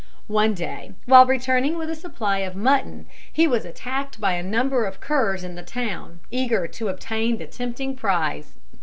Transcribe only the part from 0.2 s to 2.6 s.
One day, while returning with a supply of